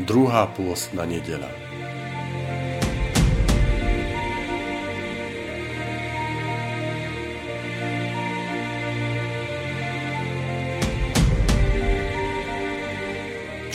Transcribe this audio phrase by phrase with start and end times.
[0.00, 1.48] druhá pôstna nedela.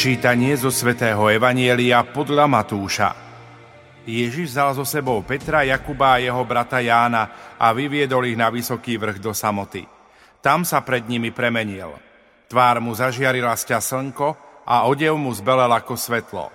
[0.02, 3.14] Čítanie zo svätého Evanielia podľa Matúša.
[4.02, 8.98] Ježiš vzal so sebou Petra, Jakuba a jeho brata Jána a vyviedol ich na vysoký
[8.98, 9.86] vrch do samoty.
[10.42, 11.94] Tam sa pred nimi premenil.
[12.50, 16.48] Tvár mu zažiarila sťa slnko a odev mu zbelel ako svetlo.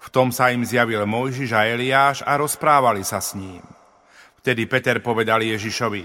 [0.00, 3.60] V tom sa im zjavil Mojžiš a Eliáš a rozprávali sa s ním.
[4.40, 6.02] Vtedy Peter povedal Ježišovi,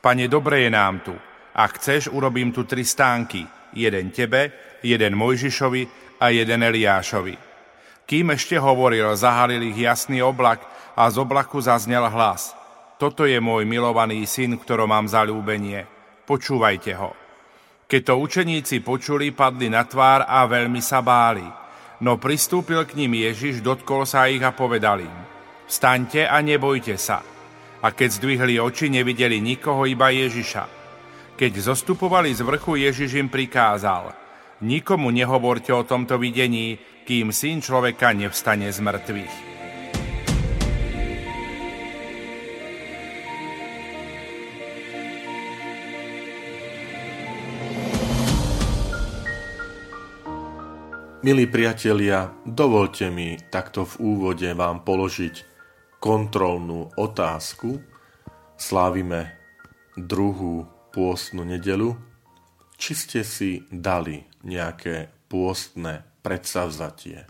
[0.00, 1.16] Pane, dobre je nám tu.
[1.56, 3.44] Ak chceš, urobím tu tri stánky.
[3.76, 4.52] Jeden tebe,
[4.84, 5.82] jeden Mojžišovi
[6.20, 7.36] a jeden Eliášovi.
[8.08, 10.64] Kým ešte hovoril, zahalil ich jasný oblak
[10.98, 12.56] a z oblaku zaznel hlas.
[13.00, 15.88] Toto je môj milovaný syn, ktorom mám zalúbenie.
[16.28, 17.19] Počúvajte ho.
[17.90, 21.42] Keď to učeníci počuli, padli na tvár a veľmi sa báli.
[22.06, 25.16] No pristúpil k ním Ježiš, dotkol sa ich a povedal im,
[25.66, 27.18] Vstaňte a nebojte sa.
[27.82, 30.64] A keď zdvihli oči, nevideli nikoho, iba Ježiša.
[31.34, 34.14] Keď zostupovali z vrchu, Ježiš im prikázal,
[34.60, 36.76] Nikomu nehovorte o tomto videní,
[37.08, 39.49] kým syn človeka nevstane z mŕtvych.
[51.20, 55.44] Milí priatelia, dovolte mi takto v úvode vám položiť
[56.00, 57.76] kontrolnú otázku.
[58.56, 59.36] Slávime
[60.00, 60.64] druhú
[60.96, 61.92] pôstnu nedelu.
[62.80, 67.28] Či ste si dali nejaké pôstne predsavzatie?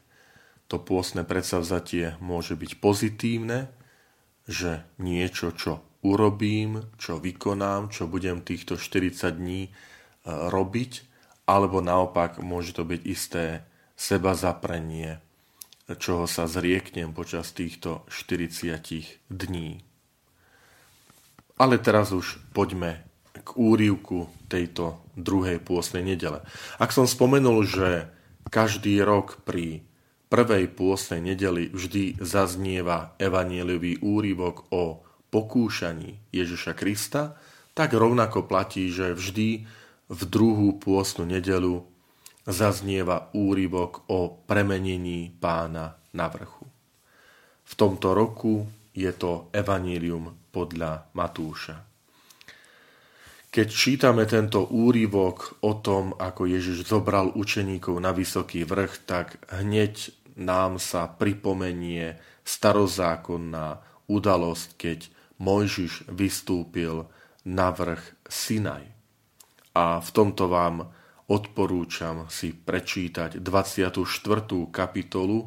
[0.71, 3.75] To pôstne predsavzatie môže byť pozitívne,
[4.47, 9.71] že niečo, čo urobím, čo vykonám, čo budem týchto 40 dní e,
[10.31, 10.93] robiť,
[11.51, 13.67] alebo naopak môže to byť isté
[14.01, 15.21] seba zaprenie,
[16.01, 19.85] čoho sa zrieknem počas týchto 40 dní.
[21.61, 23.05] Ale teraz už poďme
[23.45, 26.41] k úrivku tejto druhej pôsnej nedele.
[26.81, 28.09] Ak som spomenul, že
[28.49, 29.85] každý rok pri
[30.33, 37.37] prvej pôsnej nedeli vždy zaznieva evanieliový úrivok o pokúšaní Ježiša Krista,
[37.77, 39.69] tak rovnako platí, že vždy
[40.11, 41.90] v druhú pôsnu nedelu
[42.51, 46.67] zaznieva úryvok o premenení pána na vrchu.
[47.65, 51.79] V tomto roku je to Evanílium podľa Matúša.
[53.51, 60.15] Keď čítame tento úryvok o tom, ako Ježiš zobral učeníkov na vysoký vrch, tak hneď
[60.39, 62.15] nám sa pripomenie
[62.47, 64.99] starozákonná udalosť, keď
[65.43, 67.11] Mojžiš vystúpil
[67.43, 68.87] na vrch Sinaj.
[69.75, 70.91] A v tomto vám
[71.31, 74.03] odporúčam si prečítať 24.
[74.75, 75.47] kapitolu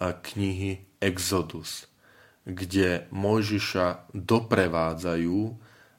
[0.00, 1.84] knihy Exodus,
[2.48, 5.40] kde Mojžiša doprevádzajú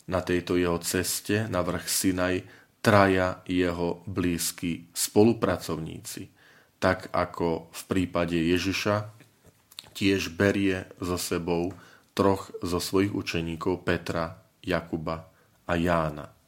[0.10, 2.36] na tejto jeho ceste na vrch Sinaj
[2.82, 6.34] traja jeho blízki spolupracovníci.
[6.82, 9.14] Tak ako v prípade Ježiša
[9.94, 11.76] tiež berie so sebou
[12.18, 15.30] troch zo svojich učeníkov Petra, Jakuba
[15.70, 16.39] a Jána.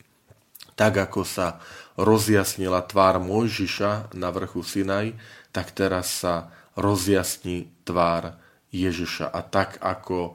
[0.82, 1.62] Tak ako sa
[1.94, 5.14] rozjasnila tvár Mojžiša na vrchu Sinaj,
[5.54, 8.42] tak teraz sa rozjasní tvár
[8.74, 9.30] Ježiša.
[9.30, 10.32] A tak ako e,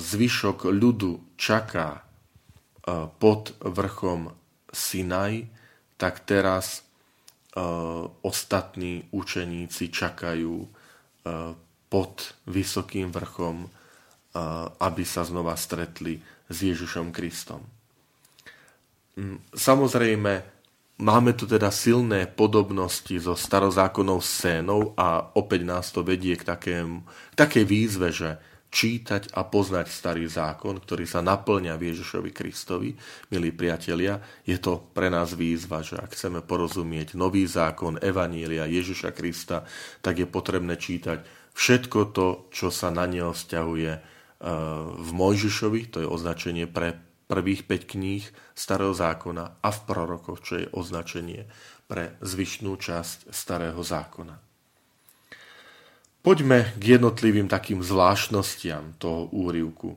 [0.00, 2.02] zvyšok ľudu čaká e,
[3.20, 4.32] pod vrchom
[4.72, 5.52] Sinaj,
[6.00, 7.60] tak teraz e,
[8.24, 10.80] ostatní učeníci čakajú
[11.92, 13.68] pod vysokým vrchom,
[14.80, 17.60] aby sa znova stretli s Ježišom Kristom.
[19.18, 20.32] Mm, samozrejme,
[21.02, 27.02] máme tu teda silné podobnosti so starozákonnou scénou a opäť nás to vedie k, takém,
[27.02, 28.38] k takej výzve, že
[28.68, 32.94] čítať a poznať starý zákon, ktorý sa naplňa v Ježišovi Kristovi.
[33.32, 39.16] Milí priatelia, je to pre nás výzva, že ak chceme porozumieť nový zákon Evanília Ježiša
[39.16, 39.64] Krista,
[40.04, 41.24] tak je potrebné čítať
[41.56, 44.00] všetko to, čo sa na neho vzťahuje eh,
[44.94, 48.24] v Mojžišovi, to je označenie pre prvých 5 kníh
[48.56, 51.44] Starého zákona a v prorokoch, čo je označenie
[51.84, 54.40] pre zvyšnú časť Starého zákona.
[56.24, 59.94] Poďme k jednotlivým takým zvláštnostiam toho úrivku.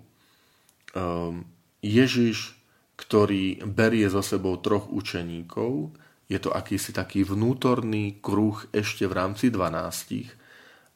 [0.93, 1.47] Um,
[1.81, 2.53] Ježiš,
[2.99, 5.91] ktorý berie so sebou troch učeníkov,
[6.31, 10.40] je to akýsi taký vnútorný kruh ešte v rámci 12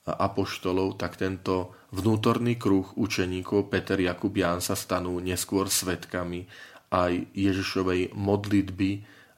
[0.05, 6.45] apoštolov, tak tento vnútorný kruh učeníkov Peter, Jakub, Ján sa stanú neskôr svetkami
[6.93, 8.89] aj Ježišovej modlitby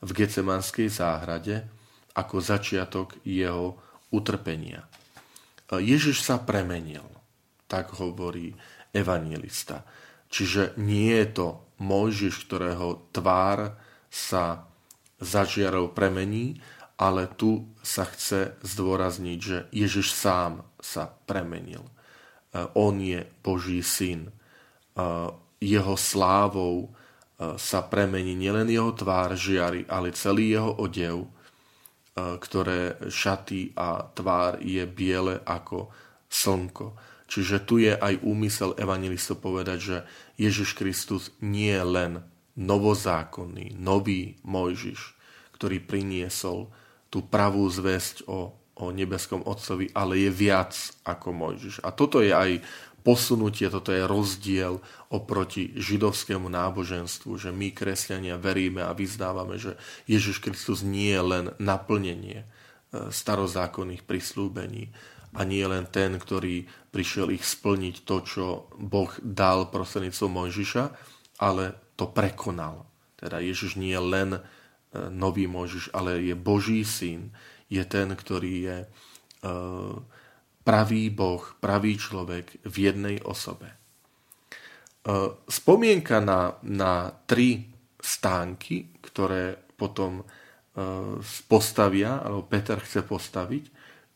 [0.04, 1.64] v Gecemanskej záhrade
[2.14, 3.80] ako začiatok jeho
[4.12, 4.84] utrpenia.
[5.72, 7.04] Ježiš sa premenil,
[7.68, 8.56] tak hovorí
[8.92, 9.84] evangelista.
[10.28, 11.48] Čiže nie je to
[11.80, 13.80] Mojžiš, ktorého tvár
[14.12, 14.68] sa
[15.20, 16.60] zažiarov premení,
[16.98, 21.86] ale tu sa chce zdôrazniť, že Ježiš sám sa premenil.
[22.74, 24.34] On je Boží syn.
[25.62, 26.90] Jeho slávou
[27.38, 31.30] sa premení nielen jeho tvár žiari, ale celý jeho odev
[32.18, 35.94] E, ktoré šaty a tvár je biele ako
[36.26, 36.98] slnko.
[37.30, 39.98] Čiže tu je aj úmysel evangelistov povedať, že
[40.42, 42.12] Ježiš Kristus nie je len
[42.58, 45.14] novozákonný, nový Mojžiš,
[45.54, 46.74] ktorý priniesol
[47.18, 51.82] tú pravú zväzť o, o nebeskom Otcovi, ale je viac ako Mojžiš.
[51.82, 52.62] A toto je aj
[53.02, 54.78] posunutie, toto je rozdiel
[55.10, 61.46] oproti židovskému náboženstvu, že my, kresťania, veríme a vyznávame, že Ježiš Kristus nie je len
[61.58, 62.48] naplnenie e,
[63.10, 64.94] starozákonných prislúbení
[65.34, 68.46] a nie len ten, ktorý prišiel ich splniť to, čo
[68.78, 70.84] Boh dal prostredníctvom Mojžiša,
[71.42, 72.86] ale to prekonal.
[73.18, 74.30] Teda Ježiš nie je len
[75.14, 77.34] nový Mojžiš, ale je Boží syn,
[77.68, 79.96] je ten, ktorý je uh,
[80.68, 83.72] pravý Boh, pravý človek v jednej osobe.
[83.72, 90.24] E, spomienka na, na tri stánky, ktoré potom e,
[91.48, 93.64] postavia, alebo Peter chce postaviť,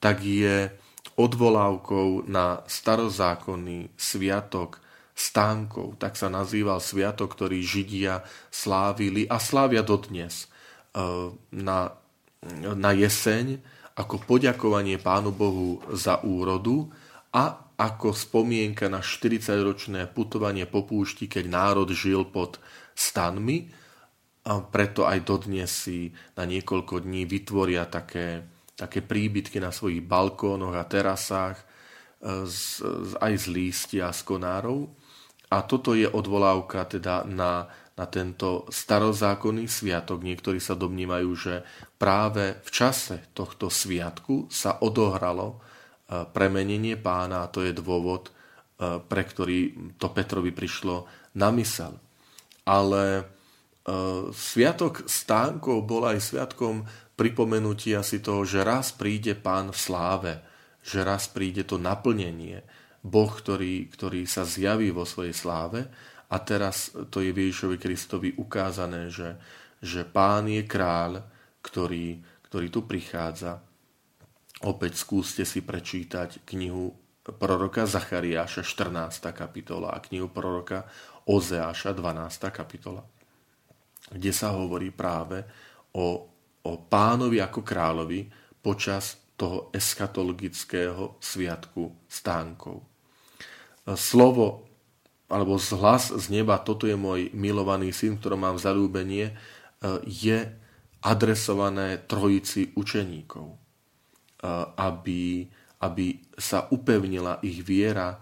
[0.03, 0.67] tak je
[1.15, 4.83] odvolávkou na starozákonný sviatok
[5.15, 5.95] stánkov.
[6.03, 10.50] Tak sa nazýval sviatok, ktorý Židia slávili a slávia dodnes.
[10.91, 11.03] E,
[11.55, 11.79] na,
[12.75, 13.63] na jeseň
[13.95, 16.91] ako poďakovanie Pánu Bohu za úrodu
[17.31, 22.61] a ako spomienka na 40-ročné putovanie po púšti, keď národ žil pod
[22.93, 23.71] stanmi.
[24.41, 30.73] A preto aj dodnes si na niekoľko dní vytvoria také, také príbytky na svojich balkónoch
[30.73, 31.61] a terasách
[32.45, 32.61] z,
[33.17, 34.89] aj z lístia z konárov.
[35.51, 40.23] A toto je odvolávka teda na na tento starozákonný sviatok.
[40.23, 41.55] Niektorí sa domnívajú, že
[41.99, 48.31] práve v čase tohto sviatku sa odohralo e, premenenie pána a to je dôvod, e,
[49.03, 51.05] pre ktorý to Petrovi prišlo
[51.35, 51.99] na mysel.
[52.63, 53.23] Ale e,
[54.31, 56.87] sviatok stánkov bol aj sviatkom
[57.19, 60.33] pripomenutia si toho, že raz príde pán v sláve,
[60.81, 62.63] že raz príde to naplnenie,
[63.01, 65.89] Boh, ktorý, ktorý sa zjaví vo svojej sláve
[66.31, 69.35] a teraz to je Ježišovi Kristovi ukázané, že,
[69.83, 71.27] že pán je kráľ,
[71.59, 73.59] ktorý, ktorý tu prichádza.
[74.63, 76.95] Opäť skúste si prečítať knihu
[77.35, 79.27] proroka Zachariáša 14.
[79.35, 80.87] kapitola a knihu proroka
[81.27, 82.47] Ozeáša 12.
[82.49, 83.03] kapitola,
[84.09, 85.43] kde sa hovorí práve
[85.93, 86.31] o,
[86.63, 88.25] o pánovi ako kráľovi
[88.63, 92.85] počas toho eskatologického sviatku stánkov.
[93.97, 94.70] Slovo
[95.31, 99.33] alebo hlas z neba, toto je môj milovaný syn, ktorom mám zalúbenie, e,
[100.03, 100.51] je
[101.01, 103.57] adresované trojici učeníkov, e,
[104.75, 105.47] aby,
[105.81, 108.17] aby sa upevnila ich viera e,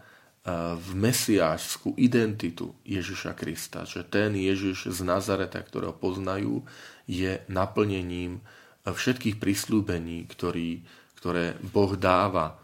[0.77, 6.61] v mesiášskú identitu Ježiša Krista, že ten Ježiš z Nazareta, ktorého poznajú,
[7.09, 8.37] je naplnením
[8.85, 10.85] všetkých prislúbení, ktorý,
[11.17, 12.61] ktoré Boh dáva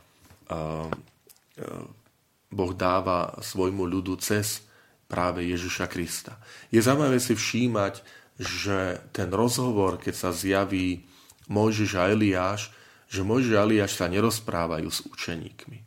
[2.52, 4.66] Boh dáva svojmu ľudu cez
[5.06, 6.42] práve Ježiša Krista.
[6.74, 8.02] Je zaujímavé si všímať,
[8.36, 11.06] že ten rozhovor, keď sa zjaví
[11.48, 12.74] Mojžiš a Eliáš,
[13.06, 15.80] že Mojžiš a Eliáš sa nerozprávajú s učeníkmi,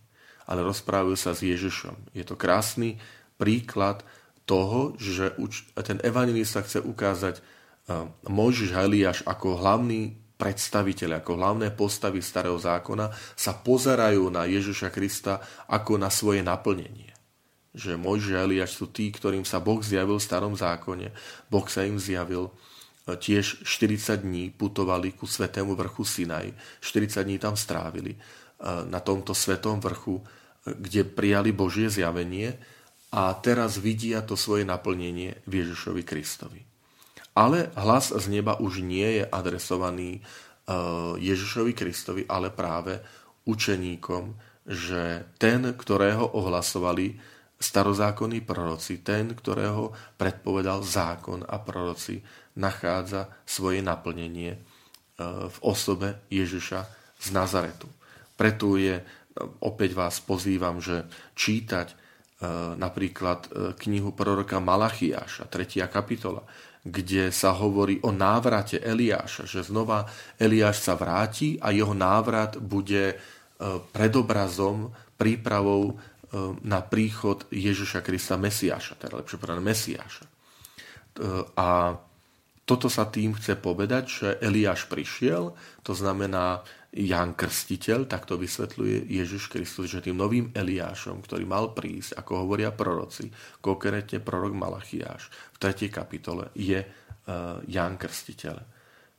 [0.46, 2.14] ale rozprávajú sa s Ježišom.
[2.14, 3.02] Je to krásny
[3.36, 4.06] príklad
[4.48, 5.36] toho, že
[5.84, 7.42] ten evangelista chce ukázať
[8.24, 14.94] Mojžiš a Eliáš ako hlavný predstaviteľi, ako hlavné postavy starého zákona sa pozerajú na Ježiša
[14.94, 17.10] Krista ako na svoje naplnenie.
[17.74, 21.10] Že Mojžiš a Eliáš sú tí, ktorým sa Boh zjavil v starom zákone.
[21.50, 22.52] Boh sa im zjavil e,
[23.18, 26.54] tiež 40 dní putovali ku svetému vrchu Sinaj.
[26.80, 28.18] 40 dní tam strávili e,
[28.86, 30.24] na tomto svetom vrchu, e,
[30.70, 32.54] kde prijali Božie zjavenie
[33.10, 36.67] a teraz vidia to svoje naplnenie v Ježišovi Kristovi.
[37.38, 40.20] Ale hlas z neba už nie je adresovaný e,
[41.22, 42.98] Ježišovi Kristovi, ale práve
[43.46, 44.34] učeníkom,
[44.66, 47.14] že ten, ktorého ohlasovali
[47.62, 52.18] starozákonní proroci, ten, ktorého predpovedal zákon a proroci,
[52.58, 54.58] nachádza svoje naplnenie e,
[55.46, 56.80] v osobe Ježiša
[57.22, 57.86] z Nazaretu.
[58.34, 59.04] Preto je, e,
[59.62, 61.06] opäť vás pozývam, že
[61.38, 62.10] čítať
[62.78, 63.50] napríklad
[63.82, 65.82] knihu proroka Malachiáša, 3.
[65.90, 66.46] kapitola,
[66.86, 70.06] kde sa hovorí o návrate Eliáša, že znova
[70.38, 73.18] Eliáš sa vráti a jeho návrat bude
[73.92, 75.94] predobrazom, prípravou e,
[76.62, 80.24] na príchod Ježiša Krista Mesiáša, teda lepšie povedané Mesiáša.
[80.24, 80.30] E,
[81.58, 81.98] a
[82.62, 89.12] toto sa tým chce povedať, že Eliáš prišiel, to znamená Jan Krstiteľ, tak to vysvetľuje
[89.12, 93.28] Ježiš Kristus, že tým novým Eliášom, ktorý mal prísť, ako hovoria proroci,
[93.60, 95.92] konkrétne prorok Malachiáš v 3.
[95.92, 96.88] kapitole, je e,
[97.68, 98.56] Jan Krstiteľ,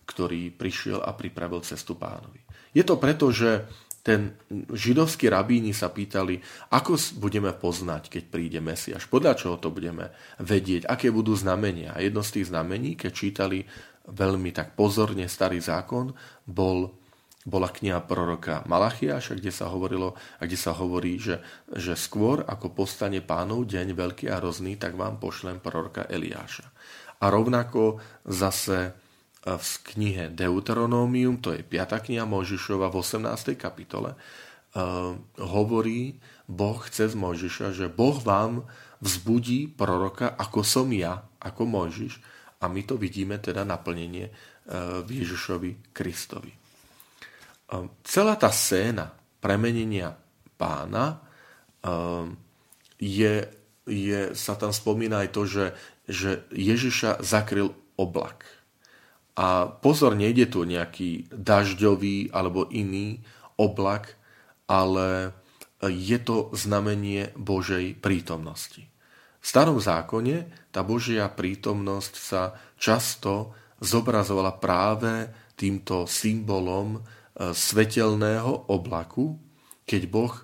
[0.10, 2.42] ktorý prišiel a pripravil cestu pánovi.
[2.74, 3.70] Je to preto, že
[4.02, 4.34] ten
[4.74, 6.42] židovskí rabíni sa pýtali,
[6.74, 10.10] ako budeme poznať, keď príde Mesiaš, podľa čoho to budeme
[10.42, 11.94] vedieť, aké budú znamenia.
[11.94, 13.62] A jedno z tých znamení, keď čítali
[14.10, 16.16] veľmi tak pozorne starý zákon,
[16.50, 16.99] bol,
[17.48, 21.40] bola kniha proroka Malachiaša, kde sa hovorilo, a kde sa hovorí, že,
[21.72, 26.68] že skôr ako postane pánov deň veľký a rozný, tak vám pošlem proroka Eliáša.
[27.24, 28.92] A rovnako zase
[29.40, 32.12] v knihe Deuteronómium, to je 5.
[32.12, 33.56] kniha Mojžišova v 18.
[33.56, 34.20] kapitole,
[35.40, 38.68] hovorí Boh cez Mojžiša, že Boh vám
[39.00, 42.20] vzbudí proroka, ako som ja, ako Mojžiš,
[42.60, 44.28] a my to vidíme teda naplnenie
[45.08, 46.59] v Ježišovi Kristovi.
[48.02, 50.18] Celá tá scéna premenenia
[50.58, 51.22] pána
[52.98, 53.34] je,
[53.86, 55.66] je, sa tam spomína aj to, že,
[56.10, 58.60] že Ježiša zakryl oblak
[59.40, 63.24] a pozor, nejde tu nejaký dažďový alebo iný
[63.56, 64.20] oblak,
[64.68, 65.32] ale
[65.80, 68.84] je to znamenie Božej prítomnosti.
[69.40, 77.00] V starom zákone tá Božia prítomnosť sa často zobrazovala práve týmto symbolom
[77.40, 79.40] svetelného oblaku,
[79.88, 80.44] keď Boh e,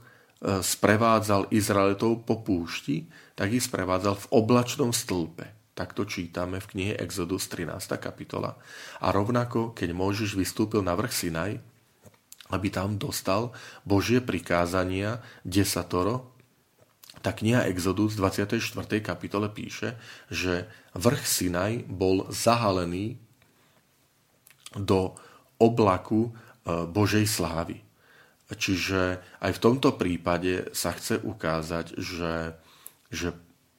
[0.63, 5.75] sprevádzal Izraelitov po púšti, tak ich sprevádzal v oblačnom stĺpe.
[5.75, 7.99] Tak to čítame v knihe Exodus 13.
[7.99, 8.55] kapitola.
[9.03, 11.59] A rovnako, keď Mojžiš vystúpil na vrch Sinaj,
[12.55, 13.51] aby tam dostal
[13.83, 16.31] Božie prikázania desatoro,
[17.19, 18.61] tak kniha Exodus 24.
[19.01, 19.97] kapitole píše,
[20.31, 23.17] že vrch Sinaj bol zahalený
[24.77, 25.17] do
[25.57, 27.85] oblaku Božej slávy.
[28.49, 32.53] Čiže aj v tomto prípade sa chce ukázať, že,
[33.09, 33.33] že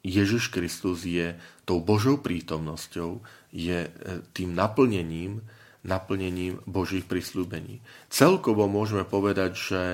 [0.06, 3.22] Ježiš Kristus je tou Božou prítomnosťou,
[3.54, 3.90] je e,
[4.34, 5.42] tým naplnením,
[5.82, 7.82] naplnením Božích prislúbení.
[8.10, 9.84] Celkovo môžeme povedať, že,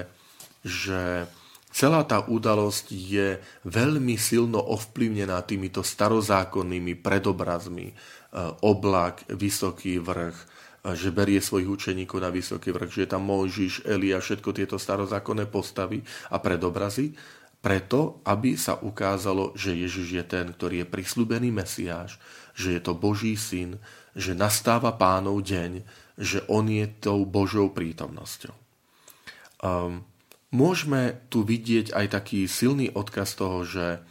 [0.64, 1.28] že
[1.72, 7.92] celá tá udalosť je veľmi silno ovplyvnená týmito starozákonnými predobrazmi.
[7.92, 7.94] E,
[8.64, 10.46] oblak, vysoký vrch, e,
[10.82, 15.46] že berie svojich učeníkov na vysoký vrch, že je tam Mojžiš, Elia, všetko tieto starozákonné
[15.46, 16.02] postavy
[16.34, 17.14] a predobrazy
[17.62, 22.18] preto, aby sa ukázalo, že Ježiš je ten, ktorý je prislúbený Mesiáš,
[22.58, 23.78] že je to Boží syn,
[24.18, 25.86] že nastáva pánov deň,
[26.18, 28.52] že on je tou Božou prítomnosťou.
[29.62, 30.02] Um,
[30.50, 34.02] môžeme tu vidieť aj taký silný odkaz toho, že,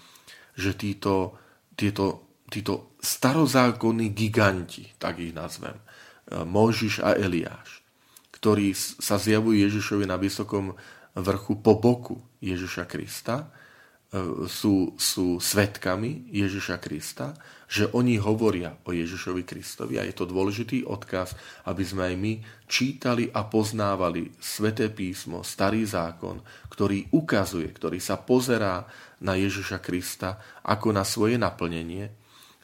[0.56, 1.36] že títo,
[1.76, 5.76] títo, títo starozákonní giganti, tak ich nazvem,
[6.32, 7.84] Mojžiš a Eliáš,
[8.32, 10.74] ktorí sa zjavujú Ježišovi na vysokom
[11.14, 17.36] vrchu po boku Ježiša Krista, e, sú, sú svetkami Ježiša Krista,
[17.68, 20.00] že oni hovoria o Ježišovi Kristovi.
[20.00, 21.36] A je to dôležitý odkaz,
[21.68, 22.34] aby sme aj my
[22.68, 28.88] čítali a poznávali Sveté písmo, Starý zákon, ktorý ukazuje, ktorý sa pozerá
[29.22, 32.12] na Ježiša Krista ako na svoje naplnenie,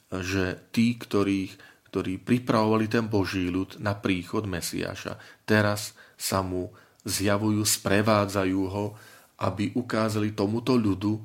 [0.08, 5.18] že tí, ktorých, ktorí pripravovali ten Boží ľud na príchod Mesiáša,
[5.50, 6.70] teraz sa mu
[7.02, 8.94] zjavujú, sprevádzajú ho,
[9.42, 11.22] aby ukázali tomuto ľudu, e,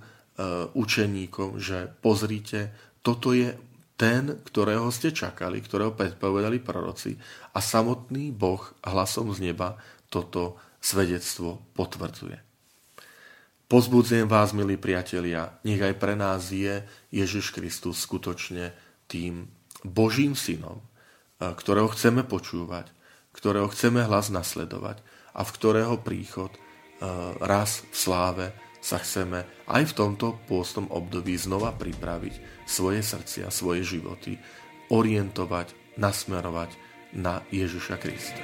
[0.73, 2.73] učeníkom, že pozrite,
[3.05, 3.52] toto je
[4.00, 7.21] ten, ktorého ste čakali, ktorého predpovedali proroci
[7.52, 9.76] a samotný Boh hlasom z neba
[10.09, 12.41] toto svedectvo potvrdzuje.
[13.69, 16.81] Pozbudzujem vás, milí priatelia, nech aj pre nás je
[17.12, 18.73] Ježiš Kristus skutočne
[19.05, 20.86] tým Božím synom, e,
[21.52, 22.90] ktorého chceme počúvať,
[23.34, 25.02] ktorého chceme hlas nasledovať
[25.34, 26.58] a v ktorého príchod e,
[27.42, 28.46] raz v sláve
[28.82, 34.42] sa chceme aj v tomto pôstnom období znova pripraviť svoje srdcia, svoje životy,
[34.90, 36.74] orientovať, nasmerovať
[37.14, 38.42] na Ježiša Krista.